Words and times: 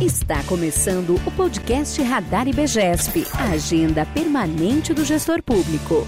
Está 0.00 0.42
começando 0.44 1.16
o 1.26 1.30
podcast 1.32 2.02
Radar 2.02 2.48
IBGESP, 2.48 3.26
a 3.38 3.52
agenda 3.52 4.06
permanente 4.06 4.94
do 4.94 5.04
gestor 5.04 5.42
público. 5.42 6.06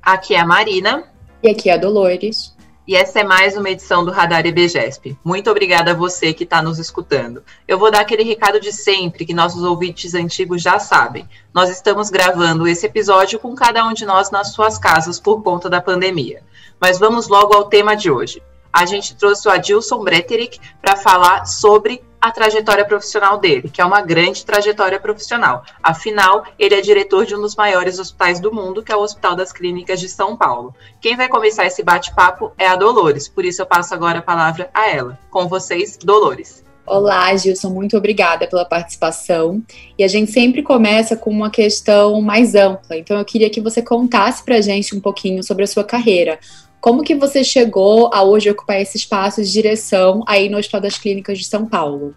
Aqui 0.00 0.36
é 0.36 0.38
a 0.38 0.46
Marina. 0.46 1.10
E 1.42 1.50
aqui 1.50 1.68
é 1.68 1.72
a 1.72 1.76
Dolores. 1.78 2.54
E 2.86 2.94
essa 2.94 3.18
é 3.18 3.24
mais 3.24 3.56
uma 3.56 3.68
edição 3.68 4.04
do 4.04 4.12
Radar 4.12 4.46
IBGESP. 4.46 5.18
Muito 5.24 5.50
obrigada 5.50 5.90
a 5.90 5.94
você 5.94 6.32
que 6.32 6.44
está 6.44 6.62
nos 6.62 6.78
escutando. 6.78 7.42
Eu 7.66 7.76
vou 7.76 7.90
dar 7.90 8.02
aquele 8.02 8.22
recado 8.22 8.60
de 8.60 8.72
sempre 8.72 9.26
que 9.26 9.34
nossos 9.34 9.64
ouvintes 9.64 10.14
antigos 10.14 10.62
já 10.62 10.78
sabem. 10.78 11.28
Nós 11.52 11.70
estamos 11.70 12.08
gravando 12.08 12.68
esse 12.68 12.86
episódio 12.86 13.40
com 13.40 13.52
cada 13.56 13.84
um 13.84 13.92
de 13.92 14.06
nós 14.06 14.30
nas 14.30 14.52
suas 14.52 14.78
casas 14.78 15.18
por 15.18 15.42
conta 15.42 15.68
da 15.68 15.80
pandemia. 15.80 16.44
Mas 16.80 17.00
vamos 17.00 17.26
logo 17.26 17.52
ao 17.52 17.64
tema 17.64 17.96
de 17.96 18.08
hoje 18.08 18.40
a 18.76 18.84
gente 18.84 19.16
trouxe 19.16 19.48
o 19.48 19.50
Adilson 19.50 20.04
Breterick 20.04 20.60
para 20.82 20.96
falar 20.96 21.46
sobre 21.46 22.04
a 22.20 22.30
trajetória 22.30 22.84
profissional 22.84 23.38
dele, 23.38 23.70
que 23.70 23.80
é 23.80 23.84
uma 23.84 24.02
grande 24.02 24.44
trajetória 24.44 25.00
profissional. 25.00 25.64
Afinal, 25.82 26.44
ele 26.58 26.74
é 26.74 26.82
diretor 26.82 27.24
de 27.24 27.34
um 27.34 27.40
dos 27.40 27.56
maiores 27.56 27.98
hospitais 27.98 28.38
do 28.38 28.52
mundo, 28.52 28.82
que 28.82 28.92
é 28.92 28.96
o 28.96 29.00
Hospital 29.00 29.34
das 29.34 29.50
Clínicas 29.50 29.98
de 29.98 30.10
São 30.10 30.36
Paulo. 30.36 30.74
Quem 31.00 31.16
vai 31.16 31.26
começar 31.26 31.64
esse 31.64 31.82
bate-papo 31.82 32.52
é 32.58 32.66
a 32.66 32.76
Dolores, 32.76 33.28
por 33.28 33.46
isso 33.46 33.62
eu 33.62 33.66
passo 33.66 33.94
agora 33.94 34.18
a 34.18 34.22
palavra 34.22 34.68
a 34.74 34.90
ela. 34.90 35.18
Com 35.30 35.48
vocês, 35.48 35.96
Dolores. 35.96 36.62
Olá, 36.86 37.34
Gilson, 37.34 37.70
muito 37.70 37.96
obrigada 37.96 38.46
pela 38.46 38.64
participação. 38.64 39.60
E 39.98 40.04
a 40.04 40.08
gente 40.08 40.30
sempre 40.30 40.62
começa 40.62 41.16
com 41.16 41.30
uma 41.30 41.50
questão 41.50 42.20
mais 42.20 42.54
ampla, 42.54 42.96
então 42.96 43.18
eu 43.18 43.24
queria 43.24 43.48
que 43.48 43.60
você 43.60 43.80
contasse 43.80 44.44
para 44.44 44.56
a 44.56 44.60
gente 44.60 44.94
um 44.94 45.00
pouquinho 45.00 45.42
sobre 45.42 45.64
a 45.64 45.66
sua 45.66 45.82
carreira. 45.82 46.38
Como 46.80 47.02
que 47.02 47.14
você 47.14 47.42
chegou 47.42 48.10
a 48.12 48.22
hoje 48.22 48.50
ocupar 48.50 48.80
esse 48.80 48.96
espaço 48.96 49.42
de 49.42 49.50
direção 49.50 50.22
aí 50.26 50.48
no 50.48 50.58
Hospital 50.58 50.80
das 50.80 50.98
Clínicas 50.98 51.38
de 51.38 51.44
São 51.44 51.66
Paulo? 51.66 52.14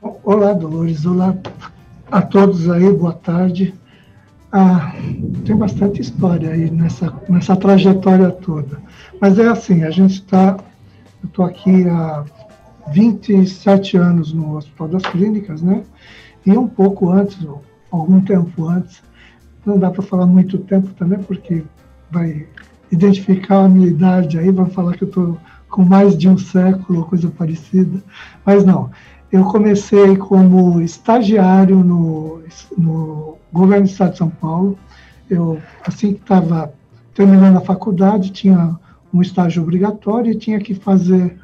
Olá, 0.00 0.52
Dolores. 0.52 1.04
Olá 1.04 1.36
a 2.10 2.22
todos 2.22 2.70
aí, 2.70 2.90
boa 2.92 3.12
tarde. 3.12 3.74
Ah, 4.52 4.94
tem 5.44 5.54
bastante 5.54 6.00
história 6.00 6.50
aí 6.50 6.70
nessa, 6.70 7.12
nessa 7.28 7.54
trajetória 7.54 8.30
toda. 8.30 8.80
Mas 9.20 9.38
é 9.38 9.46
assim, 9.48 9.84
a 9.84 9.90
gente 9.90 10.14
está. 10.14 10.56
Eu 11.22 11.28
estou 11.28 11.44
aqui 11.44 11.86
há 11.88 12.24
27 12.92 13.96
anos 13.96 14.32
no 14.32 14.56
Hospital 14.56 14.88
das 14.88 15.02
Clínicas, 15.02 15.60
né? 15.60 15.82
E 16.46 16.56
um 16.56 16.66
pouco 16.66 17.10
antes, 17.10 17.38
algum 17.90 18.20
tempo 18.22 18.66
antes, 18.66 19.02
não 19.64 19.78
dá 19.78 19.90
para 19.90 20.02
falar 20.02 20.26
muito 20.26 20.58
tempo 20.58 20.88
também, 20.94 21.18
porque 21.18 21.62
vai 22.10 22.46
identificar 22.90 23.64
a 23.64 23.68
minha 23.68 23.88
idade 23.88 24.38
aí, 24.38 24.50
vai 24.50 24.68
falar 24.70 24.96
que 24.96 25.04
eu 25.04 25.08
estou 25.08 25.38
com 25.68 25.84
mais 25.84 26.16
de 26.16 26.28
um 26.28 26.36
século 26.36 27.04
coisa 27.04 27.28
parecida, 27.28 28.02
mas 28.44 28.64
não. 28.64 28.90
Eu 29.30 29.44
comecei 29.44 30.16
como 30.16 30.80
estagiário 30.80 31.76
no, 31.76 32.42
no 32.76 33.36
governo 33.52 33.86
do 33.86 33.90
estado 33.90 34.12
de 34.12 34.18
São 34.18 34.28
Paulo. 34.28 34.76
Eu, 35.28 35.60
assim 35.86 36.14
que 36.14 36.20
estava 36.20 36.72
terminando 37.14 37.56
a 37.56 37.60
faculdade, 37.60 38.32
tinha 38.32 38.76
um 39.14 39.22
estágio 39.22 39.62
obrigatório 39.62 40.32
e 40.32 40.36
tinha 40.36 40.58
que 40.58 40.74
fazer. 40.74 41.36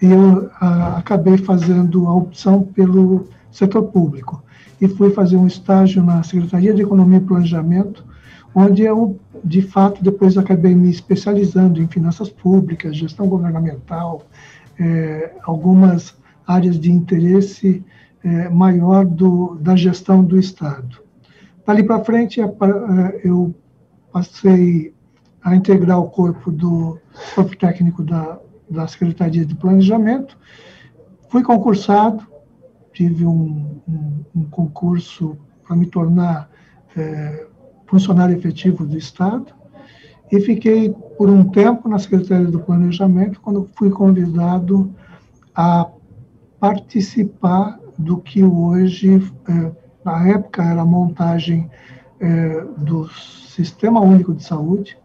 Eu 0.00 0.50
a, 0.60 0.98
acabei 0.98 1.36
fazendo 1.36 2.06
a 2.06 2.14
opção 2.14 2.62
pelo 2.62 3.26
setor 3.50 3.84
público 3.84 4.42
e 4.80 4.88
fui 4.88 5.10
fazer 5.10 5.36
um 5.36 5.46
estágio 5.46 6.02
na 6.02 6.22
Secretaria 6.22 6.74
de 6.74 6.82
Economia 6.82 7.18
e 7.18 7.20
Planejamento, 7.20 8.04
onde 8.54 8.82
eu, 8.82 9.16
de 9.44 9.62
fato, 9.62 10.02
depois 10.02 10.38
acabei 10.38 10.74
me 10.74 10.90
especializando 10.90 11.80
em 11.80 11.88
finanças 11.88 12.28
públicas, 12.28 12.96
gestão 12.96 13.28
governamental, 13.28 14.26
é, 14.78 15.34
algumas 15.42 16.16
áreas 16.46 16.78
de 16.78 16.90
interesse 16.90 17.84
é, 18.22 18.48
maior 18.48 19.04
do, 19.04 19.56
da 19.56 19.74
gestão 19.74 20.24
do 20.24 20.38
Estado. 20.38 21.02
Dali 21.66 21.82
para 21.82 22.04
frente, 22.04 22.40
é, 22.40 22.44
eu 23.24 23.54
passei 24.12 24.94
a 25.42 25.56
integrar 25.56 25.98
o 25.98 26.08
corpo 26.08 26.52
do 26.52 26.98
corpo 27.34 27.56
técnico 27.56 28.02
da, 28.02 28.38
da 28.70 28.86
Secretaria 28.86 29.44
de 29.44 29.54
Planejamento, 29.54 30.38
fui 31.28 31.42
concursado, 31.42 32.26
tive 32.92 33.24
um, 33.24 33.80
um, 33.88 34.24
um 34.36 34.44
concurso 34.44 35.36
para 35.66 35.74
me 35.74 35.86
tornar 35.86 36.48
é, 36.96 37.46
funcionário 37.92 38.34
efetivo 38.34 38.86
do 38.86 38.96
Estado, 38.96 39.52
e 40.30 40.40
fiquei 40.40 40.88
por 41.18 41.28
um 41.28 41.44
tempo 41.44 41.86
na 41.90 41.98
Secretaria 41.98 42.46
do 42.46 42.58
Planejamento, 42.58 43.38
quando 43.38 43.68
fui 43.74 43.90
convidado 43.90 44.90
a 45.54 45.86
participar 46.58 47.78
do 47.98 48.16
que 48.16 48.42
hoje, 48.42 49.30
é, 49.46 49.72
na 50.02 50.26
época, 50.26 50.64
era 50.64 50.80
a 50.80 50.86
montagem 50.86 51.70
é, 52.18 52.64
do 52.78 53.10
Sistema 53.10 54.00
Único 54.00 54.32
de 54.32 54.42
Saúde. 54.42 54.96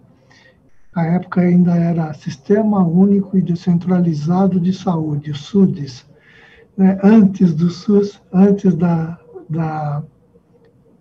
Na 0.96 1.08
época 1.08 1.42
ainda 1.42 1.76
era 1.76 2.14
Sistema 2.14 2.88
Único 2.88 3.38
e 3.38 3.42
Descentralizado 3.42 4.62
de 4.62 4.72
Saúde, 4.72 5.34
SUDES. 5.34 6.06
Né? 6.78 6.98
Antes 7.04 7.54
do 7.54 7.70
SUS, 7.70 8.22
antes 8.32 8.74
da, 8.76 9.20
da 9.50 10.02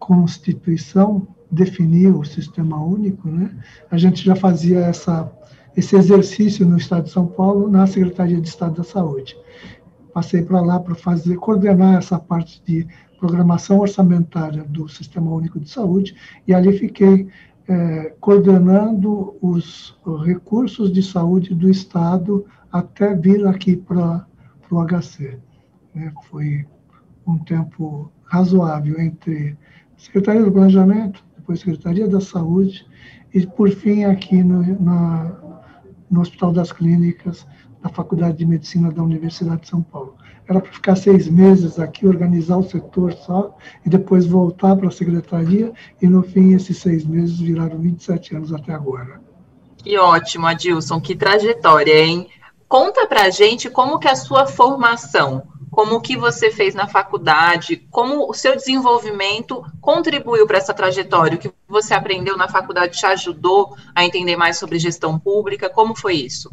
Constituição, 0.01 1.29
definiu 1.51 2.21
o 2.21 2.25
sistema 2.25 2.83
único, 2.83 3.29
né, 3.29 3.55
a 3.91 3.97
gente 3.97 4.25
já 4.25 4.35
fazia 4.35 4.81
essa, 4.81 5.31
esse 5.77 5.97
exercício 5.97 6.67
no 6.67 6.77
Estado 6.77 7.05
de 7.05 7.11
São 7.11 7.27
Paulo, 7.27 7.69
na 7.69 7.87
Secretaria 7.87 8.41
de 8.41 8.49
Estado 8.49 8.77
da 8.77 8.85
Saúde. 8.85 9.37
Passei 10.13 10.43
para 10.43 10.61
lá 10.61 10.81
para 10.81 10.95
fazer, 10.95 11.37
coordenar 11.37 11.97
essa 11.97 12.19
parte 12.19 12.63
de 12.67 12.87
programação 13.19 13.81
orçamentária 13.81 14.65
do 14.65 14.89
Sistema 14.89 15.31
Único 15.31 15.61
de 15.61 15.71
Saúde, 15.71 16.15
e 16.47 16.55
ali 16.55 16.77
fiquei 16.79 17.29
é, 17.69 18.15
coordenando 18.21 19.37
os 19.41 19.99
recursos 20.25 20.93
de 20.93 21.03
saúde 21.03 21.55
do 21.55 21.69
Estado 21.69 22.47
até 22.71 23.15
vir 23.15 23.47
aqui 23.47 23.77
para 23.77 24.27
o 24.71 24.85
HC. 24.85 25.39
Né? 25.95 26.13
Foi 26.29 26.67
um 27.27 27.39
tempo 27.39 28.11
razoável 28.25 29.01
entre 29.01 29.57
Secretaria 29.97 30.45
do 30.45 30.53
Planejamento, 30.53 31.25
depois 31.47 31.61
Secretaria 31.61 32.09
da 32.09 32.21
Saúde 32.21 32.85
e, 33.33 33.47
por 33.47 33.71
fim, 33.71 34.05
aqui 34.05 34.43
no, 34.43 34.63
na, 34.83 35.33
no 36.11 36.21
Hospital 36.21 36.53
das 36.53 36.73
Clínicas 36.73 37.47
da 37.81 37.89
Faculdade 37.89 38.39
de 38.39 38.45
Medicina 38.47 38.91
da 38.91 39.01
Universidade 39.01 39.61
de 39.63 39.69
São 39.69 39.81
Paulo. 39.81 40.17
Era 40.49 40.61
para 40.61 40.73
ficar 40.73 40.97
seis 40.97 41.29
meses 41.29 41.79
aqui, 41.79 42.07
organizar 42.07 42.57
o 42.57 42.69
setor 42.69 43.13
só, 43.13 43.57
e 43.85 43.89
depois 43.89 44.27
voltar 44.27 44.75
para 44.77 44.89
a 44.89 44.91
secretaria, 44.91 45.73
e 46.03 46.09
no 46.09 46.23
fim, 46.23 46.53
esses 46.55 46.79
seis 46.79 47.05
meses 47.05 47.39
viraram 47.39 47.79
27 47.79 48.37
anos 48.37 48.53
até 48.53 48.73
agora. 48.73 49.21
Que 49.77 49.97
ótimo, 49.99 50.47
Adilson, 50.47 51.01
que 51.01 51.15
trajetória, 51.15 52.05
hein? 52.05 52.29
Conta 52.69 53.07
para 53.07 53.31
gente 53.31 53.71
como 53.71 54.01
que 54.01 54.09
é 54.09 54.13
a 54.13 54.17
sua 54.17 54.47
formação 54.47 55.45
como 55.77 55.97
o 55.97 56.01
que 56.01 56.17
você 56.17 56.51
fez 56.51 56.75
na 56.75 56.89
faculdade, 56.89 57.87
como 57.91 58.31
o 58.31 58.33
seu 58.33 58.57
desenvolvimento 58.57 59.63
contribuiu 59.79 60.47
para 60.47 60.57
essa 60.57 60.73
trajetória, 60.73 61.37
o 61.37 61.39
que 61.39 61.53
você 61.69 61.93
aprendeu 61.93 62.35
na 62.35 62.49
faculdade 62.49 62.97
te 62.97 63.05
ajudou 63.05 63.77
a 63.95 64.03
entender 64.03 64.37
mais 64.37 64.57
sobre 64.57 64.79
gestão 64.79 65.19
pública, 65.19 65.69
como 65.69 65.95
foi 65.95 66.15
isso? 66.15 66.51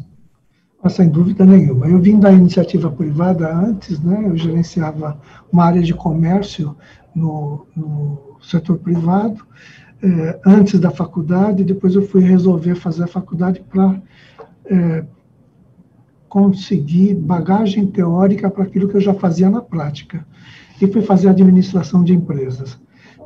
Ah, 0.82 0.90
sem 0.90 1.08
dúvida 1.08 1.42
nenhuma. 1.42 1.86
Eu 1.86 1.98
vim 1.98 2.20
da 2.20 2.30
iniciativa 2.30 2.90
privada 2.90 3.50
antes, 3.50 3.98
né? 3.98 4.24
Eu 4.26 4.36
gerenciava 4.36 5.18
uma 5.50 5.64
área 5.64 5.80
de 5.80 5.94
comércio 5.94 6.76
no, 7.14 7.66
no 7.74 8.36
setor 8.42 8.76
privado, 8.76 9.42
eh, 10.02 10.38
antes 10.44 10.78
da 10.78 10.90
faculdade, 10.90 11.64
depois 11.64 11.94
eu 11.94 12.06
fui 12.06 12.20
resolver 12.22 12.74
fazer 12.74 13.04
a 13.04 13.08
faculdade 13.08 13.64
para 13.70 14.02
eh, 14.66 15.04
conseguir 16.34 17.14
bagagem 17.14 17.86
teórica 17.86 18.50
para 18.50 18.64
aquilo 18.64 18.88
que 18.88 18.96
eu 18.96 19.00
já 19.00 19.14
fazia 19.14 19.48
na 19.48 19.60
prática. 19.60 20.26
E 20.82 20.86
fui 20.88 21.00
fazer 21.00 21.28
administração 21.28 22.02
de 22.02 22.12
empresas. 22.12 22.76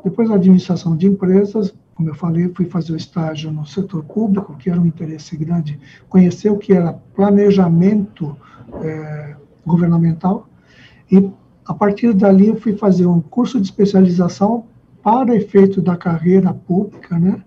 Depois 0.04 0.28
da 0.28 0.34
administração 0.34 0.94
de 0.94 1.06
empresas, 1.06 1.74
como 1.94 2.10
eu 2.10 2.14
falei, 2.14 2.52
fui 2.54 2.66
fazer 2.66 2.92
o 2.92 2.96
estágio 2.96 3.50
no 3.50 3.64
setor 3.64 4.04
público, 4.04 4.54
que 4.58 4.68
era 4.68 4.78
um 4.78 4.84
interesse 4.84 5.38
grande, 5.38 5.80
conhecer 6.06 6.50
o 6.50 6.58
que 6.58 6.74
era 6.74 6.92
planejamento 6.92 8.36
é, 8.82 9.34
governamental. 9.64 10.46
E 11.10 11.30
a 11.64 11.72
partir 11.72 12.12
dali 12.12 12.48
eu 12.48 12.60
fui 12.60 12.76
fazer 12.76 13.06
um 13.06 13.22
curso 13.22 13.58
de 13.58 13.68
especialização 13.68 14.66
para 15.02 15.34
efeito 15.34 15.80
da 15.80 15.96
carreira 15.96 16.52
pública, 16.52 17.18
né, 17.18 17.42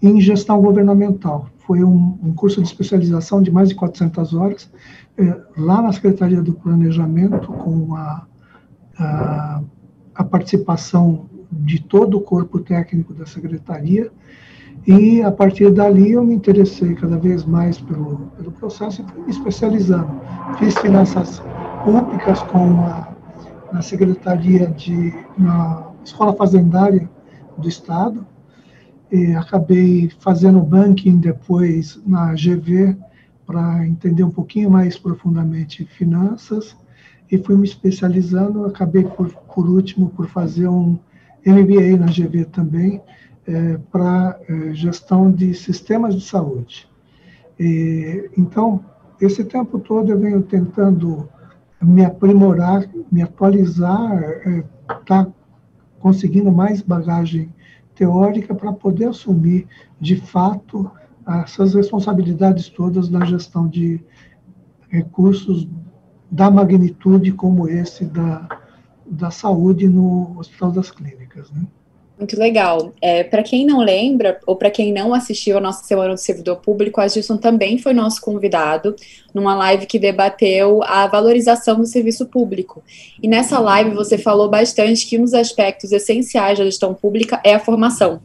em 0.00 0.20
gestão 0.20 0.62
governamental. 0.62 1.48
Foi 1.70 1.84
um, 1.84 2.18
um 2.20 2.32
curso 2.34 2.60
de 2.60 2.66
especialização 2.66 3.40
de 3.40 3.48
mais 3.48 3.68
de 3.68 3.76
400 3.76 4.34
horas, 4.34 4.68
é, 5.16 5.40
lá 5.56 5.80
na 5.80 5.92
Secretaria 5.92 6.42
do 6.42 6.52
Planejamento, 6.52 7.46
com 7.46 7.94
a, 7.94 8.26
a, 8.98 9.62
a, 10.16 10.24
participação 10.24 11.30
de 11.48 11.80
todo 11.80 12.16
o 12.16 12.22
corpo 12.22 12.58
técnico 12.58 13.14
da 13.14 13.24
Secretaria, 13.24 14.10
E 14.84 15.22
a 15.22 15.30
partir 15.30 15.70
dali 15.70 16.10
eu 16.10 16.24
me 16.24 16.34
interessei 16.34 16.96
cada 16.96 17.16
vez 17.16 17.44
mais 17.44 17.80
pelo, 17.80 18.16
pelo 18.36 18.50
processo 18.50 19.02
e 19.02 19.04
fui 19.04 19.22
me 19.22 19.30
especializando. 19.30 20.10
Fiz 20.58 20.76
finanças 20.76 21.40
públicas 21.84 22.42
com 22.50 22.80
a, 22.80 23.14
na 23.72 23.80
Secretaria 23.80 24.66
de. 24.66 25.14
na 25.38 25.86
Escola 26.04 26.32
Fazendária 26.32 27.08
do 27.56 27.68
Estado, 27.68 28.26
e 29.10 29.34
acabei 29.34 30.10
fazendo 30.20 30.60
banking 30.60 31.18
depois 31.18 32.00
na 32.06 32.32
GV 32.34 32.96
para 33.44 33.86
entender 33.86 34.22
um 34.22 34.30
pouquinho 34.30 34.70
mais 34.70 34.96
profundamente 34.96 35.84
finanças 35.84 36.76
e 37.30 37.38
fui 37.38 37.56
me 37.56 37.66
especializando. 37.66 38.64
Acabei, 38.64 39.04
por, 39.04 39.28
por 39.30 39.68
último, 39.68 40.10
por 40.10 40.28
fazer 40.28 40.68
um 40.68 40.98
MBA 41.44 41.96
na 41.98 42.06
GV 42.06 42.44
também, 42.46 43.00
é, 43.46 43.78
para 43.90 44.38
é, 44.48 44.74
gestão 44.74 45.30
de 45.30 45.54
sistemas 45.54 46.14
de 46.14 46.20
saúde. 46.20 46.88
E, 47.58 48.30
então, 48.36 48.84
esse 49.20 49.44
tempo 49.44 49.78
todo 49.80 50.10
eu 50.10 50.18
venho 50.18 50.42
tentando 50.42 51.28
me 51.82 52.04
aprimorar, 52.04 52.88
me 53.10 53.22
atualizar, 53.22 54.20
estar 54.20 55.22
é, 55.22 55.24
tá 55.24 55.26
conseguindo 55.98 56.52
mais 56.52 56.80
bagagem 56.82 57.52
teórica 58.00 58.54
para 58.54 58.72
poder 58.72 59.08
assumir, 59.08 59.68
de 60.00 60.16
fato, 60.16 60.90
essas 61.44 61.74
responsabilidades 61.74 62.70
todas 62.70 63.10
na 63.10 63.26
gestão 63.26 63.68
de 63.68 64.02
recursos 64.88 65.68
da 66.30 66.50
magnitude 66.50 67.30
como 67.32 67.68
esse 67.68 68.06
da, 68.06 68.48
da 69.04 69.30
saúde 69.30 69.86
no 69.86 70.38
Hospital 70.38 70.72
das 70.72 70.90
Clínicas. 70.90 71.50
Né? 71.50 71.66
Muito 72.20 72.38
legal. 72.38 72.92
É, 73.00 73.24
para 73.24 73.42
quem 73.42 73.64
não 73.64 73.80
lembra, 73.80 74.38
ou 74.46 74.54
para 74.54 74.70
quem 74.70 74.92
não 74.92 75.14
assistiu 75.14 75.56
a 75.56 75.60
nossa 75.60 75.82
Semana 75.84 76.12
do 76.12 76.20
Servidor 76.20 76.56
Público, 76.56 77.00
a 77.00 77.08
Gilson 77.08 77.38
também 77.38 77.78
foi 77.78 77.94
nosso 77.94 78.20
convidado 78.20 78.94
numa 79.32 79.54
live 79.54 79.86
que 79.86 79.98
debateu 79.98 80.82
a 80.82 81.06
valorização 81.06 81.78
do 81.78 81.86
serviço 81.86 82.26
público. 82.26 82.84
E 83.22 83.26
nessa 83.26 83.58
live 83.58 83.92
você 83.92 84.18
falou 84.18 84.50
bastante 84.50 85.06
que 85.06 85.16
um 85.16 85.22
dos 85.22 85.32
aspectos 85.32 85.92
essenciais 85.92 86.58
da 86.58 86.66
gestão 86.66 86.92
pública 86.92 87.40
é 87.42 87.54
a 87.54 87.58
formação, 87.58 88.20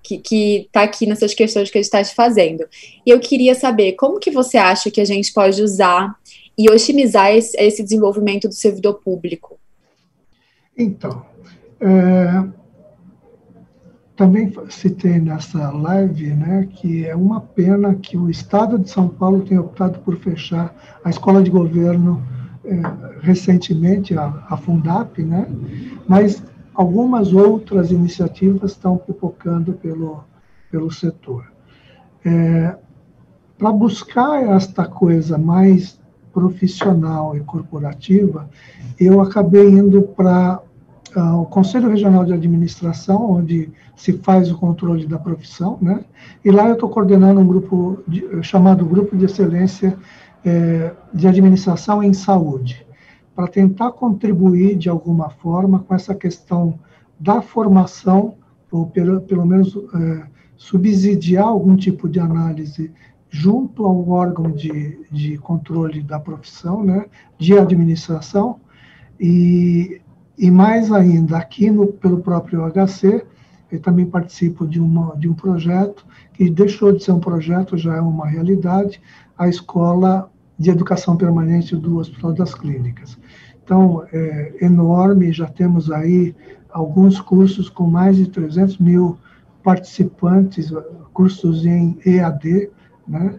que 0.00 0.22
está 0.66 0.84
aqui 0.84 1.04
nessas 1.04 1.34
questões 1.34 1.68
que 1.68 1.78
a 1.78 1.82
gente 1.82 1.92
está 1.92 2.04
te 2.04 2.14
fazendo. 2.14 2.64
E 3.04 3.10
eu 3.10 3.18
queria 3.18 3.56
saber 3.56 3.94
como 3.94 4.20
que 4.20 4.30
você 4.30 4.56
acha 4.56 4.88
que 4.88 5.00
a 5.00 5.04
gente 5.04 5.32
pode 5.32 5.60
usar 5.60 6.14
e 6.56 6.70
otimizar 6.70 7.34
esse, 7.34 7.60
esse 7.60 7.82
desenvolvimento 7.82 8.46
do 8.46 8.54
servidor 8.54 9.00
público? 9.02 9.58
Então, 10.78 11.26
é 11.80 12.61
também 14.22 14.52
citei 14.70 15.18
nessa 15.18 15.70
live 15.70 16.32
né, 16.34 16.68
que 16.70 17.04
é 17.04 17.16
uma 17.16 17.40
pena 17.40 17.92
que 17.96 18.16
o 18.16 18.30
Estado 18.30 18.78
de 18.78 18.88
São 18.88 19.08
Paulo 19.08 19.40
tenha 19.40 19.60
optado 19.60 19.98
por 19.98 20.16
fechar 20.16 20.72
a 21.04 21.10
escola 21.10 21.42
de 21.42 21.50
governo 21.50 22.22
é, 22.64 22.80
recentemente, 23.20 24.16
a, 24.16 24.44
a 24.48 24.56
Fundap, 24.56 25.20
né, 25.20 25.48
mas 26.06 26.40
algumas 26.72 27.32
outras 27.32 27.90
iniciativas 27.90 28.70
estão 28.70 28.96
pipocando 28.96 29.72
pelo, 29.72 30.22
pelo 30.70 30.88
setor. 30.88 31.50
É, 32.24 32.76
Para 33.58 33.72
buscar 33.72 34.40
esta 34.54 34.84
coisa 34.84 35.36
mais 35.36 36.00
profissional 36.32 37.36
e 37.36 37.40
corporativa, 37.40 38.48
eu 39.00 39.20
acabei 39.20 39.68
indo 39.68 40.02
para 40.02 40.62
o 41.14 41.44
Conselho 41.46 41.88
Regional 41.88 42.24
de 42.24 42.32
Administração, 42.32 43.32
onde 43.32 43.70
se 43.94 44.14
faz 44.14 44.50
o 44.50 44.56
controle 44.56 45.06
da 45.06 45.18
profissão, 45.18 45.78
né? 45.80 46.04
E 46.44 46.50
lá 46.50 46.68
eu 46.68 46.74
estou 46.74 46.88
coordenando 46.88 47.40
um 47.40 47.46
grupo 47.46 48.02
de, 48.06 48.42
chamado 48.42 48.84
Grupo 48.84 49.16
de 49.16 49.26
Excelência 49.26 49.96
eh, 50.44 50.92
de 51.12 51.28
Administração 51.28 52.02
em 52.02 52.12
Saúde, 52.12 52.86
para 53.34 53.46
tentar 53.46 53.92
contribuir 53.92 54.76
de 54.76 54.88
alguma 54.88 55.30
forma 55.30 55.80
com 55.80 55.94
essa 55.94 56.14
questão 56.14 56.78
da 57.18 57.40
formação, 57.42 58.34
ou 58.70 58.86
pelo, 58.86 59.20
pelo 59.20 59.44
menos 59.46 59.76
eh, 59.94 60.26
subsidiar 60.56 61.44
algum 61.44 61.76
tipo 61.76 62.08
de 62.08 62.20
análise 62.20 62.90
junto 63.28 63.86
ao 63.86 64.08
órgão 64.10 64.50
de, 64.50 64.98
de 65.10 65.38
controle 65.38 66.02
da 66.02 66.20
profissão, 66.20 66.84
né, 66.84 67.06
de 67.38 67.58
administração, 67.58 68.60
e 69.18 70.00
e 70.38 70.50
mais 70.50 70.90
ainda, 70.90 71.36
aqui 71.36 71.70
no, 71.70 71.86
pelo 71.86 72.18
próprio 72.18 72.62
HC, 72.70 73.24
eu 73.70 73.80
também 73.80 74.06
participo 74.06 74.66
de, 74.66 74.80
uma, 74.80 75.16
de 75.16 75.28
um 75.28 75.34
projeto 75.34 76.04
que 76.34 76.50
deixou 76.50 76.92
de 76.92 77.02
ser 77.02 77.12
um 77.12 77.20
projeto, 77.20 77.76
já 77.76 77.96
é 77.96 78.00
uma 78.00 78.26
realidade, 78.26 79.00
a 79.36 79.48
Escola 79.48 80.30
de 80.58 80.70
Educação 80.70 81.16
Permanente 81.16 81.74
do 81.74 81.98
Hospital 81.98 82.32
das 82.32 82.54
Clínicas. 82.54 83.18
Então, 83.64 84.04
é 84.12 84.64
enorme, 84.64 85.32
já 85.32 85.46
temos 85.46 85.90
aí 85.90 86.34
alguns 86.70 87.20
cursos 87.20 87.68
com 87.68 87.86
mais 87.86 88.16
de 88.16 88.28
300 88.28 88.78
mil 88.78 89.18
participantes, 89.62 90.72
cursos 91.12 91.64
em 91.64 91.98
EAD, 92.04 92.70
né? 93.06 93.38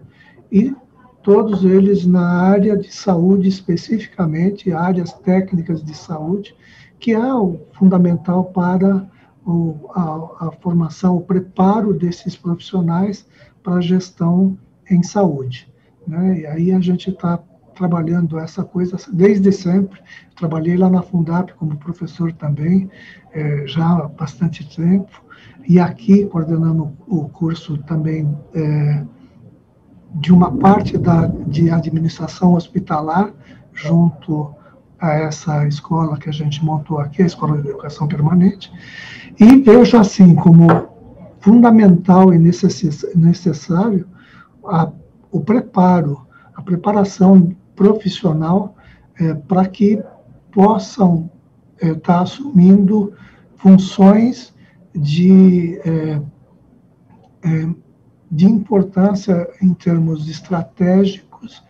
E 0.52 0.74
todos 1.22 1.64
eles 1.64 2.06
na 2.06 2.28
área 2.28 2.78
de 2.78 2.94
saúde 2.94 3.48
especificamente, 3.48 4.72
áreas 4.72 5.14
técnicas 5.14 5.84
de 5.84 5.96
saúde, 5.96 6.56
que 7.04 7.12
é 7.12 7.34
o 7.34 7.60
fundamental 7.74 8.46
para 8.46 9.06
o, 9.46 9.90
a, 9.94 10.48
a, 10.48 10.52
formação, 10.62 11.18
o 11.18 11.22
preparo 11.22 11.94
desses 11.94 12.34
profissionais 12.34 13.28
para 13.62 13.74
a 13.74 13.82
gestão 13.82 14.58
em 14.90 15.04
saúde. 15.04 15.70
Né? 16.08 16.40
E 16.40 16.46
aí 16.46 16.72
a 16.72 16.80
gente 16.80 17.10
está 17.10 17.38
trabalhando 17.76 18.40
essa 18.40 18.64
coisa 18.64 18.96
desde 19.12 19.52
sempre. 19.52 20.00
Trabalhei 20.34 20.78
lá 20.78 20.90
na 20.90 21.02
Fundap 21.02 21.54
como 21.56 21.76
professor 21.76 22.32
também, 22.32 22.90
é, 23.34 23.68
já 23.68 23.86
há 23.86 24.08
bastante 24.08 24.66
tempo, 24.74 25.22
e 25.68 25.82
aqui 25.82 26.26
coordenando 26.28 26.94
o 27.06 27.28
curso 27.28 27.78
também 27.80 28.34
é, 28.56 29.04
de 30.16 30.32
uma 30.32 30.56
parte 30.56 30.98
da, 30.98 31.28
de 31.28 31.70
administração 31.70 32.54
hospitalar, 32.54 33.34
junto 33.74 34.56
a 35.04 35.16
essa 35.16 35.68
escola 35.68 36.18
que 36.18 36.30
a 36.30 36.32
gente 36.32 36.64
montou 36.64 36.98
aqui, 36.98 37.22
a 37.22 37.26
Escola 37.26 37.62
de 37.62 37.68
Educação 37.68 38.08
Permanente, 38.08 38.72
e 39.38 39.58
vejo 39.58 39.98
assim 39.98 40.34
como 40.34 40.66
fundamental 41.42 42.34
e 42.34 42.40
necessário 42.40 44.08
a, 44.66 44.90
o 45.30 45.42
preparo, 45.42 46.26
a 46.56 46.62
preparação 46.62 47.54
profissional 47.76 48.78
é, 49.20 49.34
para 49.34 49.68
que 49.68 50.02
possam 50.50 51.30
estar 51.76 51.90
é, 51.90 51.96
tá 51.96 52.22
assumindo 52.22 53.12
funções 53.58 54.54
de, 54.96 55.82
é, 55.84 56.22
é, 57.44 57.70
de 58.32 58.46
importância 58.46 59.50
em 59.62 59.74
termos 59.74 60.30
estratégicos, 60.30 61.62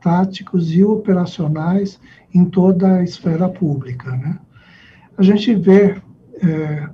táticos 0.00 0.72
e 0.72 0.84
operacionais 0.84 1.98
em 2.36 2.44
toda 2.44 2.96
a 2.96 3.02
esfera 3.02 3.48
pública. 3.48 4.10
Né? 4.10 4.38
A 5.16 5.22
gente 5.22 5.54
vê, 5.54 5.96
é, 6.42 6.88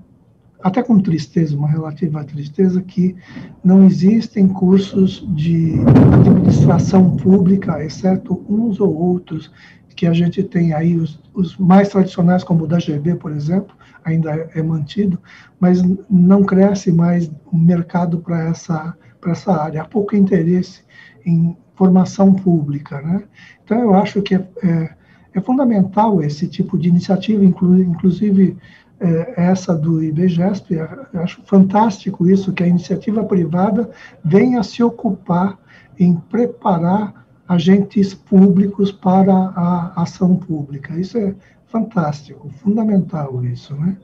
até 0.63 0.83
com 0.83 1.01
tristeza, 1.01 1.57
uma 1.57 1.69
relativa 1.69 2.23
tristeza, 2.23 2.81
que 2.81 3.17
não 3.65 3.85
existem 3.85 4.47
cursos 4.47 5.27
de 5.35 5.75
administração 6.21 7.17
pública, 7.17 7.85
exceto 7.85 8.45
uns 8.49 8.79
ou 8.79 8.95
outros 8.95 9.51
que 9.97 10.07
a 10.07 10.13
gente 10.13 10.43
tem 10.45 10.73
aí, 10.73 10.97
os, 10.97 11.21
os 11.35 11.57
mais 11.59 11.89
tradicionais, 11.89 12.45
como 12.45 12.65
o 12.65 12.67
da 12.67 12.79
GB, 12.79 13.17
por 13.17 13.33
exemplo, 13.33 13.75
ainda 14.05 14.33
é, 14.35 14.51
é 14.55 14.63
mantido, 14.63 15.19
mas 15.59 15.83
não 16.09 16.45
cresce 16.45 16.93
mais 16.93 17.31
o 17.51 17.59
mercado 17.59 18.19
para 18.19 18.49
essa, 18.49 18.97
essa 19.27 19.53
área. 19.53 19.83
Há 19.83 19.85
pouco 19.85 20.17
interesse 20.17 20.83
em 21.27 21.57
formação 21.75 22.33
pública. 22.33 23.03
Né? 23.03 23.25
Então, 23.65 23.81
eu 23.81 23.95
acho 23.95 24.23
que 24.23 24.37
é, 24.37 24.95
é 25.35 25.39
é 25.39 25.41
fundamental 25.41 26.23
esse 26.23 26.47
tipo 26.47 26.79
de 26.79 26.89
iniciativa, 26.89 27.45
inclusive 27.45 28.57
é, 29.01 29.35
essa 29.37 29.75
do 29.75 30.03
IBGESP, 30.03 30.79
acho 31.15 31.43
fantástico 31.45 32.29
isso, 32.29 32.53
que 32.53 32.63
a 32.63 32.69
iniciativa 32.69 33.25
privada 33.25 33.91
venha 34.25 34.63
se 34.63 34.83
ocupar 34.83 35.59
em 35.99 36.15
preparar 36.15 37.27
agentes 37.49 38.15
públicos 38.15 38.93
para 38.93 39.35
a 39.35 40.03
ação 40.03 40.37
pública. 40.37 40.95
Isso 40.95 41.19
é 41.19 41.35
fantástico, 41.67 42.49
fundamental 42.63 43.45
isso, 43.45 43.75
né? 43.75 43.97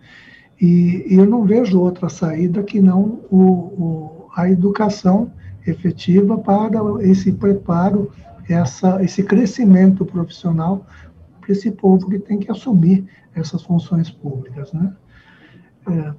E, 0.60 1.04
e 1.08 1.14
eu 1.14 1.26
não 1.26 1.44
vejo 1.44 1.80
outra 1.80 2.08
saída 2.08 2.64
que 2.64 2.80
não 2.80 3.20
o, 3.30 3.40
o, 3.40 4.26
a 4.34 4.50
educação 4.50 5.30
efetiva 5.64 6.36
para 6.36 6.80
esse 7.02 7.30
preparo, 7.30 8.10
essa, 8.48 9.02
esse 9.04 9.22
crescimento 9.22 10.04
profissional 10.04 10.84
esse 11.52 11.70
povo 11.70 12.08
que 12.08 12.18
tem 12.18 12.38
que 12.38 12.50
assumir 12.50 13.06
essas 13.34 13.62
funções 13.62 14.10
públicas. 14.10 14.72
Né? 14.72 14.92
É, 15.88 16.14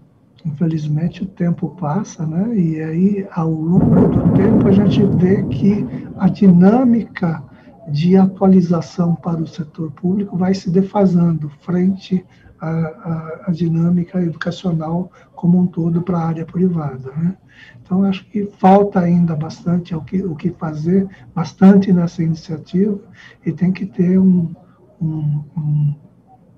infelizmente 0.46 1.24
o 1.24 1.28
tempo 1.28 1.70
passa, 1.80 2.26
né? 2.26 2.56
E 2.56 2.82
aí 2.82 3.28
ao 3.32 3.52
longo 3.52 4.08
do 4.08 4.34
tempo 4.34 4.68
a 4.68 4.72
gente 4.72 5.04
vê 5.18 5.44
que 5.44 5.86
a 6.18 6.30
dinâmica 6.30 7.44
de 7.90 8.16
atualização 8.16 9.16
para 9.16 9.42
o 9.42 9.48
setor 9.48 9.92
público 9.92 10.38
vai 10.38 10.54
se 10.54 10.70
defasando 10.70 11.50
frente 11.62 12.24
à, 12.60 12.70
à, 12.70 13.42
à 13.48 13.52
dinâmica 13.52 14.22
educacional 14.22 15.12
como 15.36 15.60
um 15.60 15.66
todo 15.66 16.02
para 16.02 16.20
a 16.20 16.28
área 16.28 16.46
privada, 16.46 17.12
né? 17.12 17.36
Então 17.82 18.04
acho 18.04 18.26
que 18.30 18.46
falta 18.46 19.00
ainda 19.00 19.36
bastante 19.36 19.96
o 19.96 20.02
que, 20.02 20.24
o 20.24 20.36
que 20.36 20.52
fazer, 20.52 21.08
bastante 21.34 21.92
nessa 21.92 22.22
iniciativa 22.24 23.00
e 23.46 23.52
tem 23.52 23.72
que 23.72 23.86
ter 23.86 24.20
um, 24.20 24.54
um, 25.02 25.44
um 25.58 25.96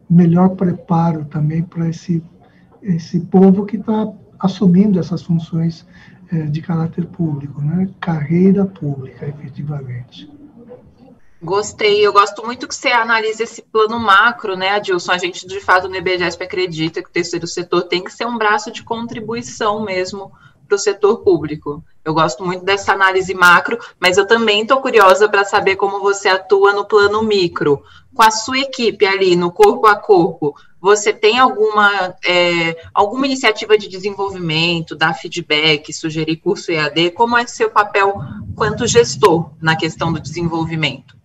melhor 0.10 0.50
preparo 0.50 1.26
também 1.26 1.64
para 1.64 1.90
esse 1.90 2.24
esse 2.82 3.20
povo 3.20 3.66
que 3.66 3.78
está 3.78 4.12
assumindo 4.40 5.00
essas 5.00 5.22
funções 5.22 5.86
é, 6.32 6.44
de 6.44 6.62
caráter 6.62 7.06
público, 7.06 7.62
né? 7.62 7.90
carreira 8.00 8.66
pública, 8.66 9.28
efetivamente. 9.28 10.30
Gostei, 11.44 12.06
eu 12.06 12.14
gosto 12.14 12.46
muito 12.46 12.68
que 12.68 12.76
você 12.76 12.90
analise 12.90 13.42
esse 13.42 13.64
plano 13.64 14.00
macro, 14.00 14.56
né, 14.56 14.70
Adilson? 14.70 15.12
A 15.12 15.18
gente, 15.18 15.48
de 15.48 15.60
fato, 15.60 15.88
no 15.90 15.96
IBGESP 15.96 16.44
acredita 16.44 17.02
que 17.02 17.10
o 17.10 17.12
terceiro 17.12 17.48
setor 17.48 17.84
tem 17.84 18.04
que 18.04 18.14
ser 18.14 18.28
um 18.28 18.38
braço 18.38 18.72
de 18.72 18.84
contribuição 18.84 19.84
mesmo 19.84 20.32
para 20.68 20.76
o 20.76 20.80
setor 20.80 21.24
público. 21.24 21.84
Eu 22.04 22.14
gosto 22.14 22.44
muito 22.44 22.66
dessa 22.66 22.94
análise 22.94 23.34
macro, 23.34 23.78
mas 24.00 24.18
eu 24.18 24.26
também 24.26 24.62
estou 24.62 24.82
curiosa 24.82 25.30
para 25.30 25.46
saber 25.46 25.76
como 25.76 26.00
você 26.00 26.28
atua 26.30 26.74
no 26.74 26.86
plano 26.86 27.22
micro. 27.22 27.84
Com 28.14 28.24
a 28.24 28.32
sua 28.32 28.60
equipe 28.60 29.06
ali, 29.06 29.36
no 29.36 29.52
corpo 29.52 29.86
a 29.86 29.96
corpo, 29.96 30.56
você 30.82 31.14
tem 31.14 31.38
alguma, 31.38 32.16
é, 32.28 32.76
alguma 32.92 33.28
iniciativa 33.28 33.78
de 33.78 33.88
desenvolvimento, 33.88 34.96
dar 34.96 35.14
feedback, 35.14 35.94
sugerir 35.94 36.38
curso 36.38 36.72
EAD? 36.72 37.12
Como 37.12 37.38
é 37.38 37.46
seu 37.46 37.70
papel 37.70 38.16
quanto 38.56 38.88
gestor 38.88 39.52
na 39.62 39.76
questão 39.76 40.12
do 40.12 40.20
desenvolvimento? 40.20 41.16